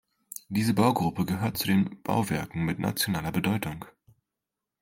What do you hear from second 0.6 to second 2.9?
Baugruppe gehört zu den Bauwerken mit